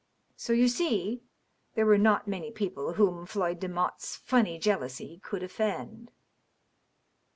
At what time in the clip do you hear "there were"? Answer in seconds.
1.75-1.99